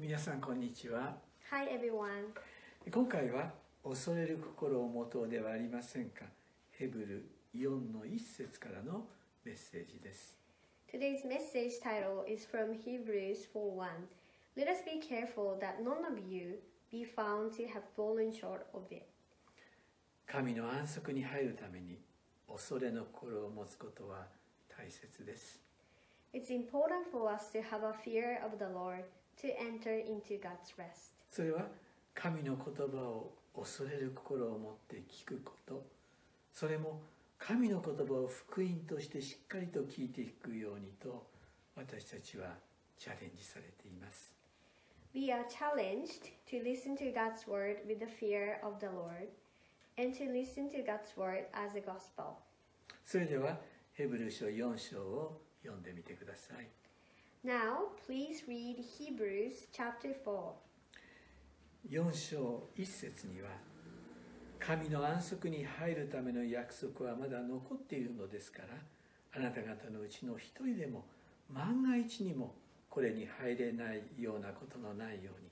[0.00, 1.14] 皆さんこんにちは
[1.50, 2.32] Hi everyone.
[2.90, 3.52] 今回は
[3.84, 6.24] 恐れる心を持とうではありませんか
[6.70, 9.04] ヘブル4の1節からの
[9.44, 10.38] メッセージです
[10.90, 13.88] Today's message title is from Hebrews 4:1.
[14.56, 16.60] Let us be careful that none of you
[16.90, 19.04] be found to have fallen short of it.
[20.26, 21.98] 神の安息に入るために
[22.48, 24.28] 恐れの心を持つことは
[24.66, 25.60] 大切です
[26.32, 29.04] It's important for us to have a fear of the Lord
[29.40, 31.12] to enter into God's rest.
[31.30, 31.68] それは
[32.14, 35.84] 神の言葉を恐れる心を持って聞くこと
[36.52, 37.00] それも
[37.38, 41.26] 神の言葉を福音としてしっかりと聞いていくようにと
[41.76, 42.48] 私たちは
[42.98, 44.34] チャレンジされています
[45.12, 49.28] We are challenged to listen to God's word with the fear of the Lord
[49.98, 52.36] and to listen to God's word as a gospel.
[53.04, 53.58] それでは
[53.94, 56.68] ヘブル書4章を読んでみてください
[57.42, 60.52] Now, please read Hebrews chapter 4.
[61.90, 63.48] 4章1節には
[64.58, 68.68] 神の安息に入るための約束はまだ残っているのですから
[69.34, 71.06] あなた方のうちの一人でも
[71.48, 72.54] 万が一にも
[72.90, 75.48] これに入れないようなことのないように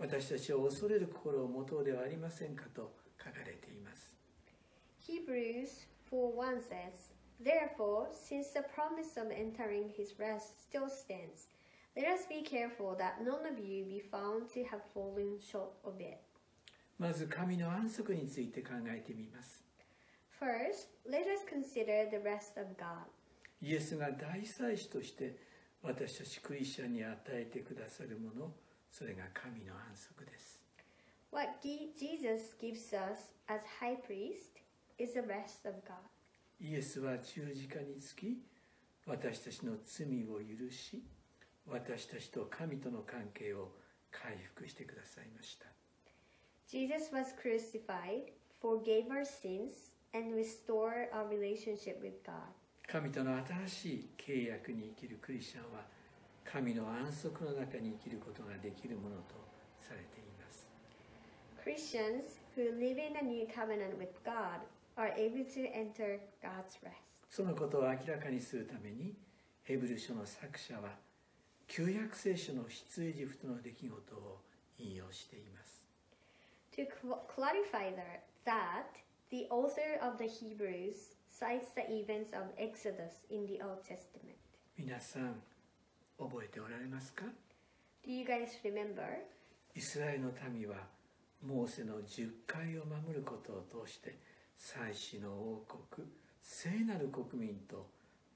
[0.00, 4.16] 私たちを恐れる心を持とうではありませんかと書かれています
[5.06, 11.47] Hebrews 4:1 says, Therefore, since the promise of entering his rest still stands,
[11.95, 15.99] let us be careful that none of you be found to have fallen short of
[16.01, 16.17] it.
[16.99, 19.63] まず神の安息について考えてみます
[20.39, 23.05] First, let us consider the rest of God.
[23.61, 25.37] イエスが大祭司として
[25.83, 28.51] 私たちクリスチャンに与えてくださるもの
[28.91, 30.59] それが神の安息です
[31.31, 34.61] What Ge- Jesus gives us as high priest
[34.97, 35.97] is the rest of God.
[36.62, 38.38] イエスは十字架につき
[39.04, 41.02] 私たちの罪を許し
[41.66, 43.72] 私たちと神との関係を
[44.12, 45.66] 回復してくださいました
[46.68, 48.32] Jesus was crucified,
[48.62, 52.48] forgave our sins, and restored our relationship with God.
[52.86, 53.36] 神との
[53.66, 55.84] 新しい契約に生きるクリスチャンは
[56.44, 59.34] 神の安息の中に生きることができるものと
[59.80, 60.68] されています
[61.64, 64.60] Christians who live in a new covenant with God
[64.96, 66.96] are able to enter God's rest.
[67.30, 69.14] そのことを明らかにするために
[69.62, 70.90] ヘブル書の作者は
[71.66, 74.40] 旧約聖書の出エジプトの出来事を
[74.78, 75.82] 引用しています
[76.76, 78.84] To cl- clarify that, that,
[79.30, 84.36] the author of the Hebrews cites the events of Exodus in the Old Testament.
[84.76, 85.42] 皆さん
[86.18, 87.24] 覚えておられますか
[88.04, 89.02] Do you guys remember?
[89.74, 90.76] イスラエルの民は
[91.42, 94.16] モーセの十回を守ることを通して
[94.62, 96.06] 祭司の王国
[96.40, 97.90] 聖なる国民と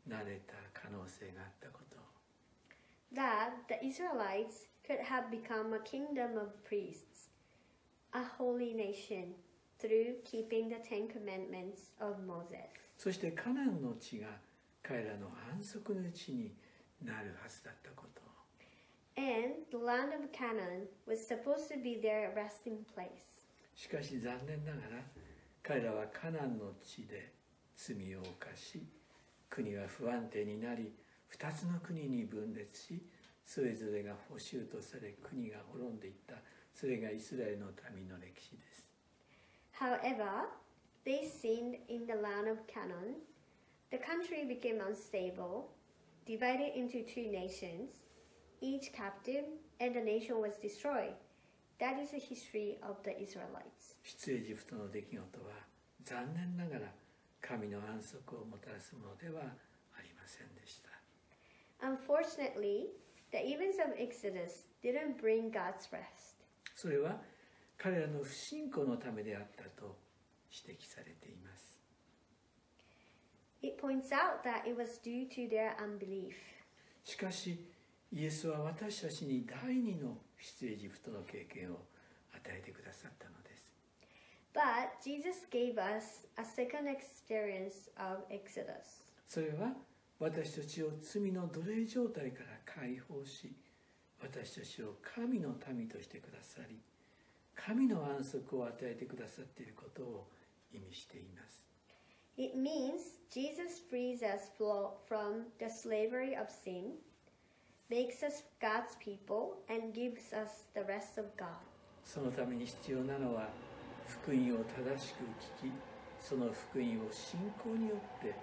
[0.09, 2.03] なれた可能性があったことを
[3.15, 7.31] That the Israelites could have become a kingdom of priests,
[8.13, 9.35] a holy nation,
[9.79, 12.67] through keeping the Ten Commandments of Moses.
[12.99, 14.27] そしてカナンの地が
[14.83, 16.53] 彼らの安息の地に
[17.05, 18.27] なるはずだったことを
[19.17, 23.47] And the land of Canaan was supposed to be their resting place.
[23.77, 25.03] しかし残念ながら
[25.67, 27.33] 彼らはカナンの地で
[27.75, 28.87] 罪を犯し
[29.51, 30.93] 国は不安定になり
[31.27, 33.03] 二つの国に分裂し
[33.45, 36.35] それぞれが捕囚とされ国が滅んでいった
[36.73, 38.87] それがイスラエルの民の歴史です
[39.81, 40.47] However,
[41.05, 43.19] they sinned in the land of Canaan.
[43.91, 45.73] The country became unstable,
[46.27, 47.91] divided into two nations,
[48.63, 49.45] each captive,
[49.81, 51.15] and the nation was destroyed.
[51.81, 53.96] That is the history of the Israelites.
[54.07, 55.67] 出エジプトの出来事は
[56.05, 56.93] 残念ながら
[57.43, 60.91] 神の安息をもたらすものではありませんでした
[61.83, 62.87] Unfortunately,
[63.33, 66.39] the events of Exodus didn't bring God's rest.
[66.77, 67.21] それは
[67.77, 69.97] 彼らの不信仰のためであったと
[70.51, 71.81] 指摘されています
[73.63, 76.35] It points out that it was due to their unbelief.
[77.03, 77.59] しかし
[78.13, 81.83] イエスは私たちに第二の出エジプトの経験を
[82.33, 83.46] 与えてくださったのです
[84.57, 89.05] But Jesus gave us a second experience of Exodus.
[89.27, 89.75] それは
[90.19, 93.55] 私たちを罪の奴隷状態から解放し
[94.19, 96.79] 私たちを神の民としてくださり
[97.55, 100.29] 神の安息を与えてくださっていることを
[100.73, 101.67] 意味しています
[102.39, 106.93] It means Jesus frees us from the slavery of sin,
[107.91, 111.49] makes us God's people, and gives us the rest of God.
[112.05, 113.49] そのために必要なのは
[114.27, 115.23] 福音を正しく
[115.63, 115.73] 聞き
[116.19, 118.35] その福音を信仰によって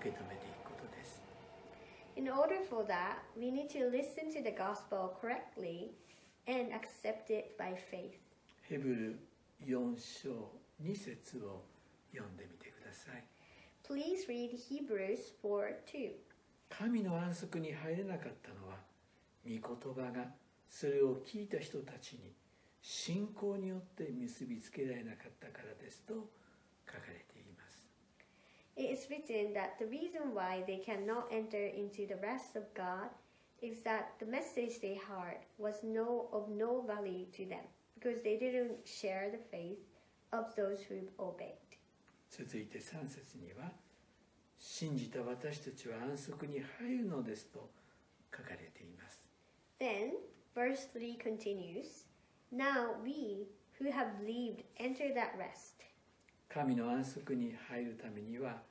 [0.00, 1.20] 受け止めていくことです
[2.16, 5.90] In order for that, we need to listen to the gospel correctly
[6.46, 8.16] and accept it by faith.
[8.62, 9.18] ヘブル
[9.66, 10.30] 4章
[10.82, 11.62] 2節を
[12.10, 13.22] 読んでみてください
[13.86, 16.12] Please read Hebrews 4 2.
[16.70, 18.78] 神の安息に入れなかったのは
[19.44, 19.60] 御言
[19.94, 20.24] 葉が
[20.70, 22.32] それを聞いた人たちに
[22.82, 26.14] 信仰によって結びつけられなかったからですと
[26.86, 27.84] 書かれています
[28.76, 33.10] It is written that the reason why they cannot enter into the rest of God
[33.60, 37.66] is that the message they heard was no of no value to them
[37.98, 39.78] because they didn't share the faith
[40.32, 41.58] of those who obeyed.
[42.30, 43.72] 続いて3節には
[44.58, 47.70] 信じた私たちは安息に入るのですと
[48.36, 49.20] 書かれています
[49.80, 50.12] Then,
[50.54, 52.07] verse 3 continues
[52.50, 53.46] Now we
[53.78, 55.84] who have believed enter that rest.
[56.48, 58.62] 神の安息に入るためには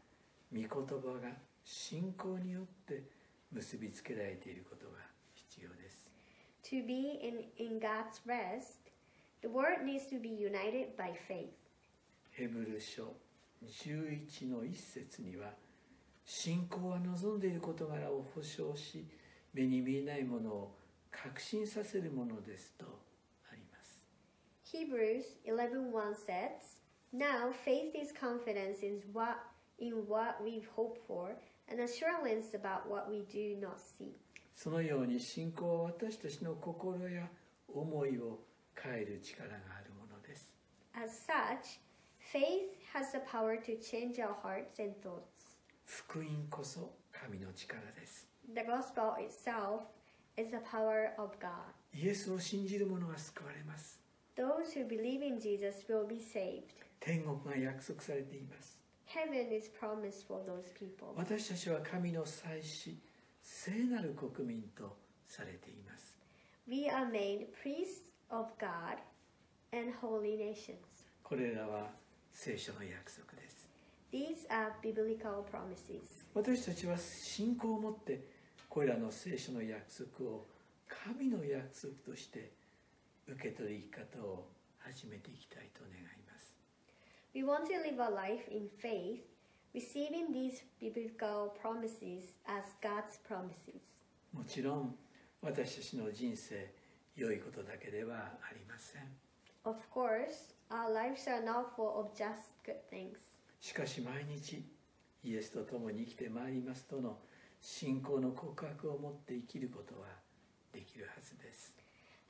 [0.52, 1.30] 御言葉が
[1.64, 3.04] 信仰によって
[3.52, 4.98] 結びつけられていることが
[5.36, 6.10] 必要です
[6.72, 8.90] To be in, in God's rest,
[9.42, 11.54] the word needs to be united by faith.
[12.32, 13.14] ヘブル書
[13.64, 15.52] 11の一節には
[16.26, 19.06] 信仰は望んでいる事柄を保証し
[19.54, 20.76] 目に見えないものを
[21.12, 22.86] 確信させるものですと
[24.67, 26.79] Hebrews 11:1 says,
[27.13, 29.37] "Now faith is confidence in what
[29.79, 31.37] in what we hope for,
[31.69, 34.15] and assurance about what we do not see."
[34.55, 37.29] そのように信仰は私たちの心や
[37.69, 38.39] 思いを
[38.75, 40.55] 変える力があるものです
[40.95, 41.81] As such,
[42.33, 45.59] faith has the power to change our hearts and thoughts.
[45.85, 49.83] 福音こそ神の力です The gospel itself
[50.37, 51.51] is the power of God.
[51.93, 54.01] イエスを信じる者が救われます
[54.38, 56.76] Those who believe in Jesus will be saved.
[57.00, 61.14] 天国が約束されています Heaven is promised for those people.
[61.16, 62.98] 私たちは神の祭司
[63.42, 64.96] 聖なる国民と
[65.28, 66.18] されています
[66.68, 68.98] We are made priests of God
[69.74, 70.76] and holy nations.
[71.24, 71.90] これらは
[72.32, 73.68] 聖書の約束です
[74.12, 76.28] These are biblical promises.
[76.36, 78.22] 私たちは信仰を持って
[78.70, 80.46] これらの聖書の約束を
[80.88, 82.52] 神の約束として
[83.28, 84.48] 受け取る生き方を
[84.80, 86.56] 始めていきたいと願います
[87.36, 89.22] We want to live a life in faith,
[89.76, 93.94] receiving these biblical promises as God's promises.
[94.34, 94.96] もちろん
[95.42, 96.74] 私たちの人生
[97.16, 99.04] 良いことだけではありません
[99.66, 103.18] Of course, our lives are not full of just good things.
[103.60, 104.64] しかし毎日
[105.24, 107.18] イエスと共に生きてまいりますとの
[107.60, 110.08] 信仰の告白を持って生きることは
[110.72, 111.74] できるはずです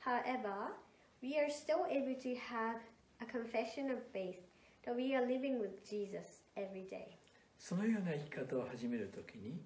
[0.04, 0.72] However,
[1.21, 2.77] we are still able to have
[3.21, 4.39] a confession of faith
[4.85, 7.17] that we are living with Jesus every day.
[7.57, 9.61] そのような生き方を始めるときに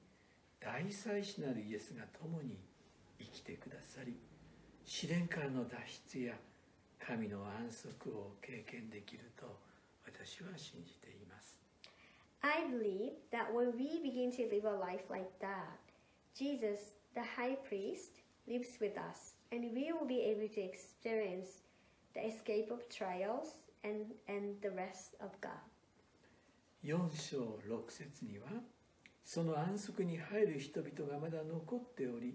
[0.59, 2.57] 大祭司なるイエスが共に
[3.19, 4.15] 生きてくださり
[4.85, 5.77] 試練からの脱
[6.13, 6.33] 出や
[6.99, 9.45] 神の安息を経験できると
[10.05, 11.57] 私は信じています
[12.41, 15.79] I believe that when we begin to live a life like that,
[16.35, 21.60] Jesus, the high priest, lives with us, and we will be able to experience
[22.14, 25.60] the escape of trials and, and the rest of God.
[26.82, 28.46] 4章6節には
[29.24, 32.34] その安息に入る人々がまだ残っており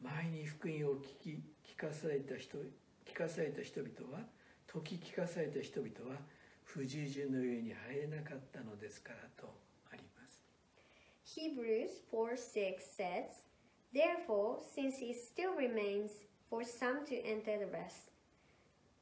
[0.00, 1.42] 前に福音を聞き
[1.74, 2.58] 聞かされた人
[3.04, 4.20] 聞かされた人々は
[4.68, 6.20] 時聞かされた人々は
[6.62, 9.52] 不従順の上に入れなかったのですからと
[9.90, 10.44] あります
[11.24, 13.48] Hebrews 4 6 says,
[13.92, 16.10] Therefore, since it still remains
[16.51, 18.11] for some to enter the rest,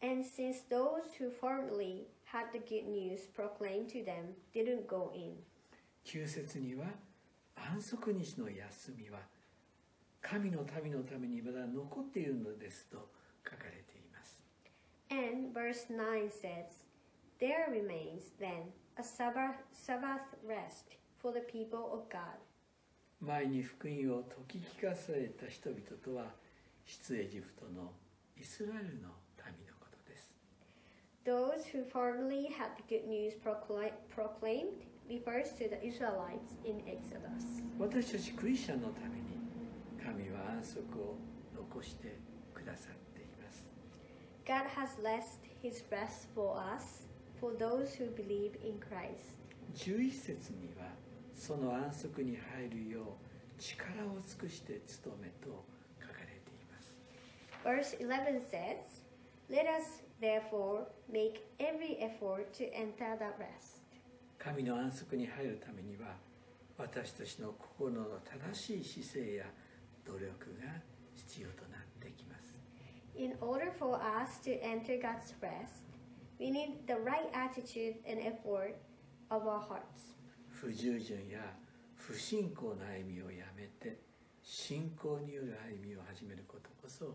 [0.01, 5.35] and since those who formerly had the good news proclaimed to them didn't go in,
[6.05, 6.85] 9節には
[7.55, 9.19] 安息日の休みは
[10.21, 13.09] 神の民のためにまだ残っているのですと
[13.43, 14.39] 書かれています
[15.09, 16.83] and verse 9 says,
[17.39, 22.39] There remains then a Sabbath, Sabbath rest for the people of God.
[23.21, 26.25] 前に福音を解き聞かされた人々とは
[26.86, 27.92] 出エジプトの
[28.36, 29.08] イスラエルの
[29.46, 30.30] 民のことです
[31.24, 37.62] Those who formerly had the good news procla- proclaimed refers to the Israelites in Exodus.
[37.78, 39.38] 私たちクリスチャンのために
[40.02, 41.16] 神は安息を
[41.56, 42.16] 残して
[42.54, 43.64] くださっています
[44.46, 47.06] God has left his rest for us,
[47.40, 49.38] for those who believe in Christ.
[49.76, 50.86] 11節には
[51.34, 55.64] その安息に入るよう力を尽くして努めと
[57.64, 59.02] Verse 11 says,
[59.48, 63.76] Let us therefore make every effort to enter that rest.
[64.38, 66.16] 神の安息に入るためには
[66.78, 69.44] 私たちの心の正しい姿勢や
[70.06, 70.28] 努力
[70.64, 70.80] が
[71.14, 72.56] 必要となってきます
[73.18, 75.84] In order for us to enter God's rest,
[76.38, 78.76] we need the right attitude and effort
[79.30, 80.16] of our hearts.
[80.48, 81.40] 不従順や
[81.96, 83.98] 不信仰の歩みをやめて
[84.42, 87.14] 信仰による歩みを始めることこそ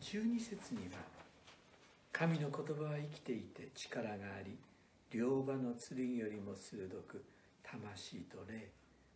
[0.00, 0.98] 12節には
[2.12, 4.58] 神の言葉は生きていて力があり
[5.10, 7.24] 両刃の剣よりも鋭く
[7.62, 8.70] 魂と霊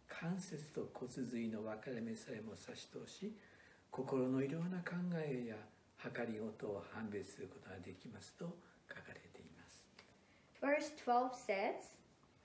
[0.08, 3.32] 関節と骨髄の分かれ目さえも差し通し
[3.90, 5.56] 心のいろんな考えや
[5.98, 8.44] 計りごとを判別することができますと
[8.88, 9.25] 書かれています。
[10.65, 11.97] Verse 12 says,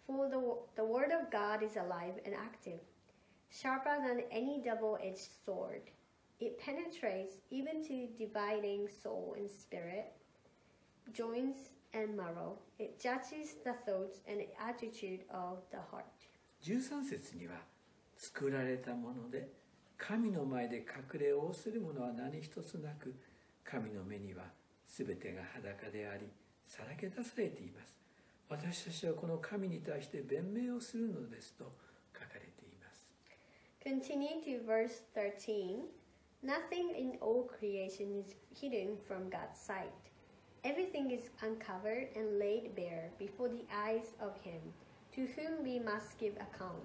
[0.07, 0.41] For the,
[0.77, 2.81] the word of God is alive and active,
[3.51, 5.83] sharper than any double edged sword.
[6.41, 10.13] It penetrates even to dividing soul and spirit,
[11.13, 12.59] joints and marrow.
[12.79, 16.05] It judges the thoughts and attitude of the heart.
[16.63, 17.55] 13節には
[18.17, 19.49] 作られたもので
[19.99, 23.15] 神の前で隠れをするものは何一つなく
[23.65, 24.45] 神の目には
[24.87, 26.27] 全てが裸であり
[26.67, 27.95] さらけ出されています
[28.52, 31.72] 私たちはこの神に対して弁明をするのですと
[32.14, 33.08] 書かれています
[33.80, 35.88] Continue to verse 13.
[36.44, 39.88] Nothing in all creation is hidden from God's sight.
[40.66, 44.60] Everything is uncovered and laid bare before the eyes of Him,
[45.16, 46.84] to whom we must give account.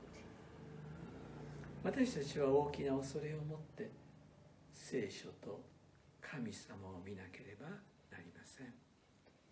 [1.83, 3.91] 私たちは大きな恐れを持って
[4.73, 5.65] 聖書と
[6.21, 7.67] 神様を見なければ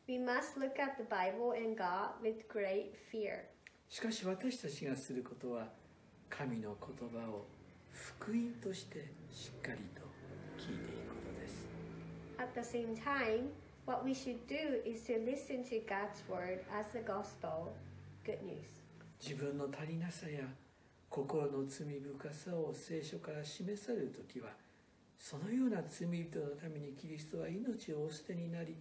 [0.06, 3.46] We must look at the Bible and God with great fear.
[3.88, 5.68] しかし私たちがすることは
[6.28, 7.46] 神の言葉を
[7.90, 10.02] 福音としてしっかりと
[10.58, 11.66] 聞いていくことです
[12.38, 13.48] At the same time,
[13.86, 17.72] what we should do is to listen to God's word as the gospel,
[18.26, 18.82] good news.
[19.18, 20.44] 自分の足りなさや
[21.08, 24.50] 心の罪深さを聖書から示される時は
[25.16, 28.76] そのような罪人のためにキリストは命をお捨てになり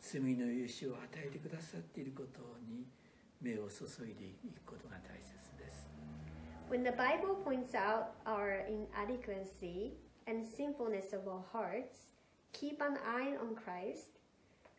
[0.00, 2.86] 罪の許しを与えてくださっていることに
[3.40, 5.88] 目を注いでいくことが大切です
[6.70, 9.92] When the Bible points out our inadequacy
[10.26, 12.12] and sinfulness of our hearts,
[12.52, 14.18] keep an eye on Christ,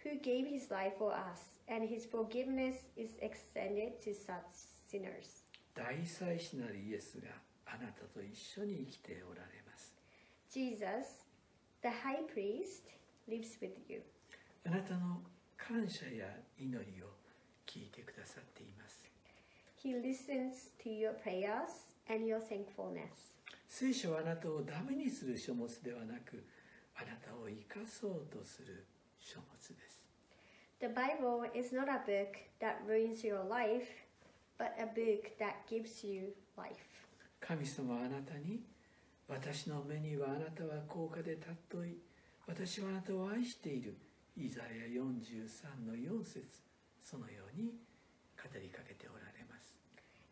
[0.04, 4.46] who gave his life for us, and his forgiveness is extended to such
[4.88, 5.44] sinners.
[5.74, 7.30] 大祭司なるイエスが
[7.66, 9.94] あなたと一緒に生きておられます
[10.52, 11.26] Jesus,
[11.82, 12.90] the high priest,
[13.28, 14.02] lives with you.
[14.66, 15.22] あなたの
[15.58, 16.26] 感謝や
[16.58, 17.08] 祈りを
[17.66, 19.04] 聞いてくださっています
[19.82, 23.34] He listens to your prayers and your thankfulness.
[23.68, 26.44] 聖書はあなたをダメにする書物ではなく
[26.96, 28.86] あなたを生かそうとする
[29.20, 30.02] 書物です
[30.82, 33.88] The Bible is not a book that ruins your life,
[34.58, 36.76] but a book that gives you life.
[37.40, 38.62] 神様はあなたに
[39.28, 41.38] 私の目にはあなたは高価で
[41.72, 41.98] 尊い
[42.48, 43.96] 私はあなたを愛している
[44.38, 46.62] イザヤ43の4節
[47.00, 47.74] そのように
[48.38, 49.76] 語りかけておられます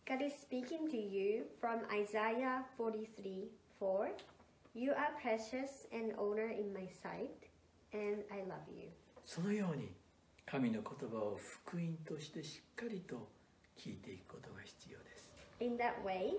[0.06, 3.50] God is speaking to you from Isaiah 43
[3.80, 4.10] 4.
[4.74, 7.50] You are precious and honor in my sight,
[7.94, 8.90] and I love you.
[9.26, 9.92] そのように
[10.46, 13.28] 神の言葉を福音としてしっかりと
[13.78, 16.34] 聞いていくことが必要です In that way,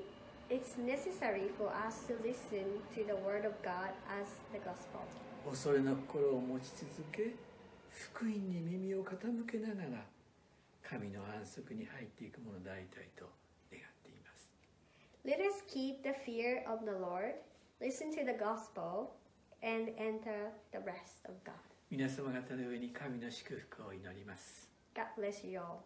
[0.49, 5.03] it's necessary for us to listen to the Word of God as the gospel.
[5.49, 7.35] 恐れの心を持ち続け
[7.91, 10.05] 福音に耳を傾けながら
[10.83, 13.25] 神の安息に入っていくものでありたいと
[13.71, 14.49] 願っています
[15.25, 17.35] Let us keep the fear of the Lord,
[17.81, 19.13] listen to the gospel,
[19.63, 21.53] and enter the rest of God.
[21.91, 25.81] 皆様方の上に神の祝福を祈ります God bless you all.